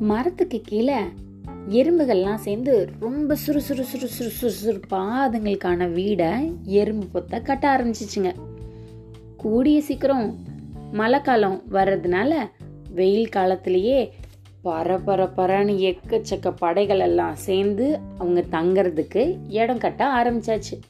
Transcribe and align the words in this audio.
மரத்துக்கு 0.00 0.60
கீழே 0.64 0.98
எறும்புகள்லாம் 1.68 2.34
சேர்ந்து 2.34 2.90
ரொம்ப 3.00 3.34
சுறு 3.34 3.60
சுறு 3.60 3.84
சுறு 3.84 4.08
சுறு 4.08 4.50
சுறு 4.50 4.80
அதுங்களுக்கான 4.90 5.92
வீடை 5.92 6.52
எறும்பு 6.62 7.06
பொத்த 7.06 7.40
கட்ட 7.40 7.76
ஆரம்பிச்சிச்சுங்க. 7.76 8.34
கூடிய 9.36 9.80
சீக்கிரம் 9.80 10.38
மழை 10.92 11.20
காலம் 11.20 11.62
வர்றதுனால 11.70 12.34
வெயில் 12.90 13.28
காலத்திலேயே 13.28 14.14
பர 14.64 15.00
பர 15.06 15.28
பரன்னு 15.36 15.76
எக்கச்சக்க 15.80 16.54
படைகள் 16.56 17.00
எல்லாம் 17.00 17.36
சேர்ந்து 17.36 17.98
அவங்க 18.18 18.40
தங்கறதுக்கு 18.40 19.38
இடம் 19.48 19.78
கட்ட 19.78 20.06
ஆரம்பிச்சாச்சு. 20.22 20.80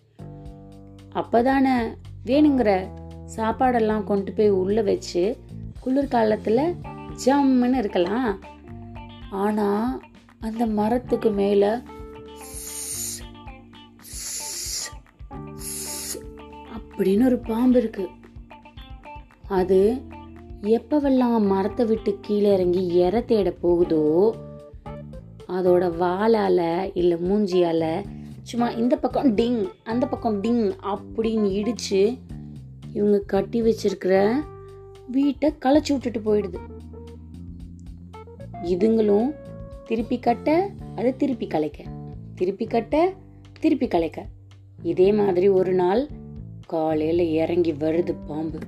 அப்போதானே 1.14 1.96
வேணுங்கிற 2.26 2.88
சாப்பாடெல்லாம் 3.36 4.04
கொண்டு 4.04 4.32
போய் 4.32 4.50
உள்ளே 4.50 4.82
வச்சு 4.82 5.36
குளிர்காலத்தில் 5.80 6.74
ஜம்முன்னு 7.24 7.76
இருக்கலாம். 7.76 8.58
ஆனால் 9.30 10.00
அந்த 10.40 10.66
மரத்துக்கு 10.66 11.30
மேலே 11.30 11.68
அப்படின்னு 16.74 17.24
ஒரு 17.24 17.38
பாம்பு 17.38 17.78
இருக்கு. 17.78 18.08
அது 19.48 20.02
எப்பவெல்லாம் 20.62 21.46
மரத்தை 21.46 21.86
விட்டு 21.86 22.18
கீழே 22.20 22.52
இறங்கி 22.52 22.86
இற 22.86 23.20
தேட 23.20 23.50
போகுதோ 23.50 24.36
அதோட 25.48 25.84
வாளால 26.00 26.90
இல்லை 26.94 27.18
மூஞ்சியால 27.24 28.04
சும்மா 28.42 28.70
இந்த 28.70 28.96
பக்கம் 28.96 29.36
டிங் 29.36 29.68
அந்த 29.84 30.06
பக்கம் 30.06 30.42
டிங் 30.42 30.72
அப்படின்னு 30.82 31.48
இடிச்சு 31.60 32.18
இவங்க 32.92 33.18
கட்டி 33.18 33.62
வச்சிருக்கிற 33.62 34.42
வீட்டை 35.06 35.54
களைச்சி 35.64 35.88
விட்டுட்டு 35.88 36.20
போயிடுது. 36.20 36.79
இதுங்களும் 38.64 39.34
திருப்பி 39.86 40.18
கட்ட 40.18 40.70
அது 40.96 41.16
திருப்பி 41.16 41.46
கலைக்க. 41.46 41.82
திருப்பி 42.34 42.66
கட்ட 42.66 43.12
திருப்பி 43.60 43.88
கலைக்க. 43.88 44.26
இதே 44.82 45.12
மாதிரி 45.12 45.48
ஒரு 45.48 45.72
நாள் 45.72 46.08
காலையில் 46.66 47.18
இறங்கி 47.18 47.72
வருது 47.72 48.16
பாம்பு. 48.26 48.58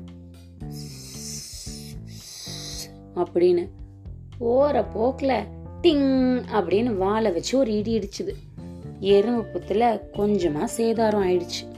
அப்படின்னு 3.14 3.68
ஓர 4.40 4.84
போக்கில் 4.92 5.44
டிங் 5.82 6.42
அப்படின்னு 6.52 6.96
வாழை 6.96 7.32
வச்சு 7.32 7.58
ஒரு 7.58 7.76
இடி 7.76 7.98
இடிச்சுது. 7.98 8.32
எறும்பு 9.00 9.58
புத்துல 9.58 10.10
கொஞ்சமாக 10.10 10.82
சேதாரம் 10.82 11.28
ஆயிடுச்சு. 11.28 11.70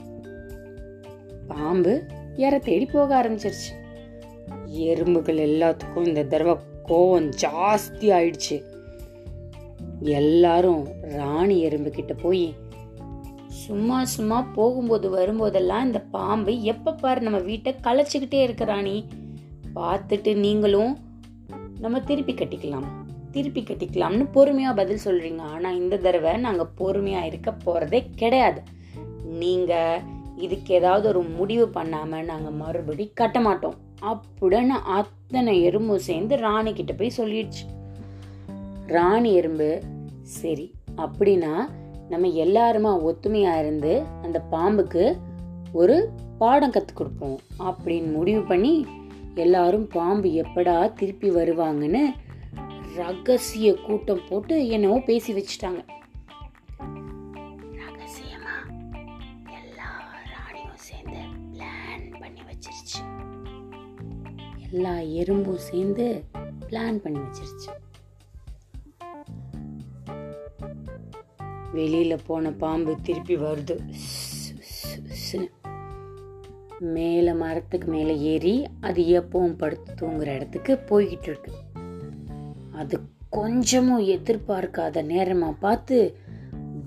பாம்பு 1.47 2.03
இற 2.35 2.59
தேடி 2.59 2.85
போக 2.85 3.23
ஆரம்பிச்சிருச்சு. 3.23 3.73
எறும்புகள் 4.65 5.37
எல்லாத்துக்கும் 5.37 6.07
இந்த 6.07 6.23
தடவை 6.23 6.73
கோவம் 6.87 7.31
ஜாஸ்தி 7.41 7.99
ஆயிடுச்சு. 7.99 8.63
எல்லாரும் 9.99 10.87
ராணி 11.01 11.61
எறும்பு 11.61 11.89
கிட்ட 11.89 12.13
போய் 12.13 12.53
சும்மா 13.47 14.05
சும்மா 14.05 14.41
போகும்போது 14.41 15.09
வரும்போதெல்லாம் 15.17 15.83
இந்த 15.83 15.99
பாம்பு 15.99 16.61
எப்ப 16.61 16.93
பாரு 16.93 17.21
நம்ம 17.21 17.37
வீட்டை 17.37 17.75
களைச்சுக்கிட்டே 17.83 18.41
இருக்கு 18.41 18.65
ராணி. 18.65 19.05
பார்த்துட்டு 19.75 20.35
நீங்களும் 20.35 20.97
நம்ம 21.79 21.99
திருப்பி 21.99 22.33
கட்டிக்கலாம். 22.33 22.87
திருப்பி 23.31 23.61
கட்டிக்கலாம்னு 23.61 24.27
பொறுமையா 24.33 24.75
பதில் 24.75 24.99
சொல்றீங்க. 25.05 25.41
ஆனா 25.41 25.71
இந்த 25.71 25.97
தடவை 25.97 26.37
நாங்க 26.37 26.67
பொறுமையா 26.79 27.23
இருக்க 27.23 27.55
போறதே 27.65 28.05
கிடையாது. 28.15 28.61
நீங்க 29.23 30.01
இதுக்கு 30.37 30.73
ஏதாவது 30.73 31.07
ஒரு 31.07 31.21
முடிவு 31.21 31.69
பண்ணாம 31.73 32.23
நாங்க 32.23 32.51
மறுபடி 32.51 33.11
கட்ட 33.13 33.39
மாட்டோம். 33.39 33.84
அப்படின்னு 34.01 34.67
அத்தனை 34.67 35.61
எறும்பும் 35.61 35.97
சேர்ந்து 35.97 36.37
ராணி 36.37 36.73
கிட்ட 36.73 36.93
போய் 36.93 37.11
சொல்லிடுச்சு. 37.17 37.73
ராணி 38.87 39.33
எறும்பு 39.33 39.83
சரி 40.21 40.73
அப்படின்னா 40.97 41.69
நம்ம 42.09 42.27
எல்லாருமா 42.27 43.13
ஒத்துமையா 43.13 43.59
இருந்து 43.59 44.03
அந்த 44.21 44.43
பாம்புக்கு 44.51 45.17
ஒரு 45.71 46.09
பாடம் 46.37 46.71
கற்றுக் 46.71 46.97
கொடுப்போம் 46.97 47.39
அப்படின்னு 47.59 48.11
முடிவு 48.11 48.41
பண்ணி 48.41 48.85
எல்லாரும் 49.35 49.87
பாம்பு 49.87 50.29
எப்படா 50.29 50.93
திருப்பி 50.93 51.29
வருவாங்கன்னு 51.29 52.13
ரகசிய 52.95 53.73
கூட்டம் 53.73 54.19
போட்டு 54.29 54.67
என்னவோ 54.67 54.99
பேசி 54.99 55.33
வச்சுட்டாங்க. 55.33 55.85
ரகசியமா? 57.71 58.55
எல்லா 59.49 60.11
ராணியும் 60.33 60.75
சேர்ந்து 60.75 61.17
பிளான் 61.53 62.19
பண்ணி 62.19 62.39
வச்சிருச்சு. 62.39 63.14
எல்லா 64.75 64.95
எறும்பும் 64.97 65.63
சேர்ந்து 65.67 66.23
பிளான் 66.69 66.95
பண்ணி 66.95 67.19
வச்சிருச்சு. 67.19 67.71
வெளியில 71.73 72.17
போன 72.25 72.51
பாம்பு 72.51 72.97
திருப்பி 73.03 73.35
வருது. 73.37 73.79
மேல 76.79 77.33
மரத்துக்கு 77.33 77.87
மேல 77.87 78.13
ஏறி 78.13 78.67
அது 78.81 79.03
எப்பவும் 79.03 79.57
படுத்து 79.57 79.93
தூங்குற 79.93 80.27
இடத்துக்கு 80.27 80.79
போய்கிட்டு 80.89 81.27
இருக்கு. 81.29 81.51
அது 82.71 82.99
கொஞ்சமும் 83.29 84.03
எதிர்பார்க்காத 84.03 85.03
நேரமா 85.13 85.55
பார்த்து 85.59 86.17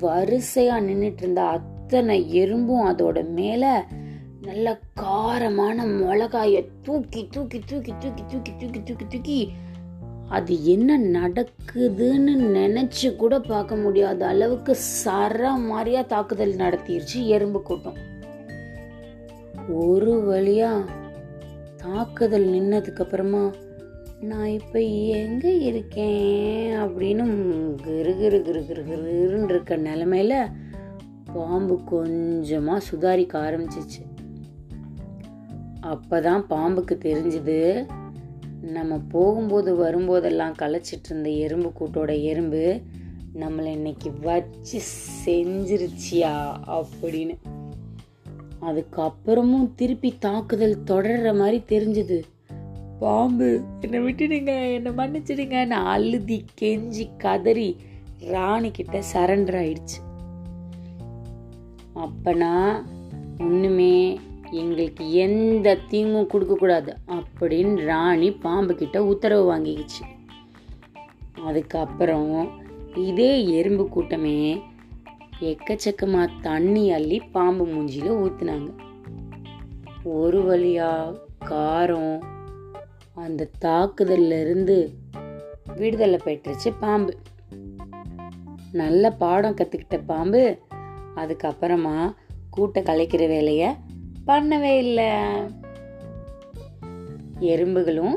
வரிசையா 0.00 0.76
நின்றுட்டு 0.80 1.22
இருந்த 1.22 1.42
அத்தனை 1.42 2.40
எறும்பும் 2.40 2.86
அதோட 2.86 3.28
மேலே 3.28 3.72
நல்ல 4.42 4.80
காரமான 5.00 5.84
மிளகாயை 5.84 6.68
தூக்கி 6.82 7.28
தூக்கி 7.30 7.58
தூக்கி 7.58 7.92
தூக்கி 7.98 8.22
தூக்கி 8.26 8.52
தூக்கி 8.58 8.82
தூக்கி 8.82 9.06
தூக்கி. 9.08 9.52
அது 10.28 10.64
என்ன 10.64 10.98
நடக்குதுன்னு 10.98 12.34
நினச்சி 12.56 13.16
கூட 13.16 13.40
பார்க்க 13.40 13.76
முடியாத 13.76 14.26
அளவுக்கு 14.26 14.76
சர 15.04 15.66
மாதிரியா 15.66 16.02
தாக்குதல் 16.02 16.54
நடத்திருச்சு 16.54 17.26
எறும்பு 17.26 17.62
கூட்டம். 17.62 17.98
ஒரு 19.68 20.12
வழியா 20.28 20.84
தாக்குதல் 21.76 22.46
நின்னதுக்கு 22.46 23.00
அப்புறமா 23.00 23.52
நான் 24.20 24.46
இப்ப 24.46 24.80
எங்க 24.80 25.50
இருக்கேன் 25.50 26.76
அப்படின்னு 26.76 27.26
கிரு 27.86 28.12
கிரு 28.20 28.40
கிரு 28.42 28.62
கிரு 28.66 28.82
கிருன்னு 28.88 29.44
இருக்க 29.44 29.76
நிலமையில 29.76 30.52
பாம்பு 31.32 31.80
கொஞ்சமா 31.90 32.80
சுதாரிக்க 32.90 33.34
ஆரம்பிச்சிச்சு. 33.48 34.07
அப்போதான் 35.82 36.44
பாம்புக்கு 36.50 36.98
தெரிஞ்சுது. 36.98 37.88
நம்ம 38.62 39.00
போகும்போது 39.08 39.76
வரும்போதெல்லாம் 39.76 40.54
களைச்சிட்டு 40.58 41.04
இருந்த 41.04 41.30
எறும்பு 41.30 41.72
கூட்டோட 41.80 42.22
எறும்பு 42.22 42.80
நம்மளை 43.34 43.64
இன்னைக்கு 43.64 44.12
வச்சு 44.22 44.80
செஞ்சிருச்சியா 45.24 46.52
அப்படின்னு. 46.66 47.36
அதுக்கப்புறமும் 48.62 49.70
திருப்பி 49.76 50.14
தாக்குதல் 50.18 50.82
தொடர்ற 50.86 51.38
மாதிரி 51.38 51.62
தெரிஞ்சுது. 51.68 52.22
பாம்பு 52.98 53.62
என்னை 53.80 54.00
விட்டுடுங்க 54.00 54.72
என்னை 54.72 54.92
மன்னிச்சிடுங்க. 54.92 55.66
நான் 55.66 55.86
அழுதி 55.86 56.44
கெஞ்சி 56.60 57.16
கதறி 57.16 57.76
ராணி 58.18 58.70
கிட்ட 58.70 59.02
சரண்டர் 59.12 59.64
ஆயிடுச்சு. 59.64 60.26
அப்பனா 61.94 62.82
ஒன்றுமே 63.40 64.20
எங்களுக்கு 64.50 65.12
எந்த 65.12 65.78
தீங்கும் 65.88 66.26
கொடுக்கக்கூடாது 66.26 66.96
அப்படின்னு 67.06 67.84
ராணி 67.84 68.32
பாம்பு 68.32 68.74
கிட்ட 68.74 69.04
உத்தரவு 69.04 69.56
வாங்கிக்கிச்சு. 69.56 70.04
அதுக்கப்புறம் 71.44 72.48
இதே 72.94 73.46
எறும்பு 73.46 73.88
கூட்டமே 73.88 74.60
எக்கச்சக்கமாக 75.40 76.30
தண்ணி 76.40 76.92
அள்ளி 76.92 77.20
பாம்பு 77.20 77.66
மூஞ்சியில் 77.66 78.10
ஊற்றுனாங்க 78.10 78.70
ஒரு 80.02 80.42
வழியாக 80.42 81.20
காரம் 81.44 82.22
அந்த 83.14 83.48
தாக்குதல்ல 83.60 84.40
இருந்து 84.40 84.94
விடுதலை 85.76 86.20
பெற்றுச்சு 86.24 86.72
பாம்பு. 86.80 87.16
நல்ல 88.72 89.10
பாடம் 89.10 89.54
கற்றுக்கிட்ட 89.54 90.00
பாம்பு 90.06 90.58
அதுக்கப்புறமா 91.16 92.14
கூட்டை 92.56 92.82
கலைக்கிற 92.82 93.26
வேலையை 93.26 93.74
பண்ணவே 94.28 94.76
இல்லை. 94.76 95.10
எறும்புகளும் 97.40 98.16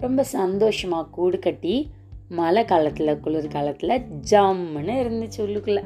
ரொம்ப 0.00 0.22
சந்தோஷமாக 0.22 1.08
கூடு 1.10 1.38
கட்டி 1.38 1.90
மழை 2.28 2.64
காலத்தில் 2.64 3.20
குளிர் 3.20 3.48
காலத்தில் 3.48 4.02
ஜம்முன்னு 4.30 4.94
இருந்துச்சு 5.02 5.38
உள்ளுக்குள்ள. 5.38 5.80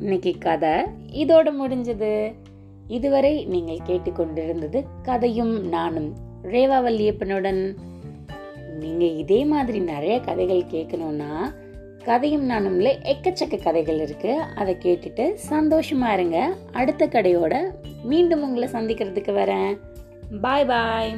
இன்னைக்கு 0.00 0.32
கதை 0.38 0.70
இதோட 1.24 1.48
முடிஞ்சது. 1.60 2.34
இதுவரை 2.88 3.44
நீங்கள் 3.44 3.84
கேட்டுக்கொண்டிருந்தது 3.86 4.84
கதையும் 5.02 5.68
நானும் 5.68 6.08
ரேவா 6.42 6.78
வல்லியப்பனுடன் 6.86 7.76
நீங்கள் 8.78 9.16
இதே 9.16 9.44
மாதிரி 9.44 9.78
நிறைய 9.80 10.20
கதைகள் 10.20 10.70
கேட்கணும்னா 10.70 11.32
கதையும் 12.04 12.50
நானும்ல 12.50 12.88
எக்கச்சக்க 13.02 13.62
கதைகள் 13.62 14.00
இருக்கு. 14.00 14.40
அதை 14.56 14.76
கேட்டுட்டு 14.80 15.36
சந்தோஷமா 15.50 16.12
இருங்க. 16.12 16.54
அடுத்த 16.72 17.06
கடையோட 17.06 17.70
மீண்டும் 18.02 18.42
உங்களை 18.42 18.68
சந்திக்கிறதுக்கு 18.68 19.32
வரேன். 19.32 19.78
பாய் 20.40 20.64
பாய் 20.64 21.14